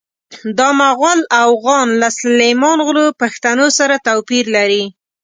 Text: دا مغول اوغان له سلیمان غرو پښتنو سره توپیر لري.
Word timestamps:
دا 0.59 0.69
مغول 0.81 1.19
اوغان 1.45 1.87
له 2.01 2.09
سلیمان 2.21 2.77
غرو 2.87 3.05
پښتنو 3.21 3.67
سره 3.77 3.95
توپیر 4.07 4.45
لري. 4.55 4.83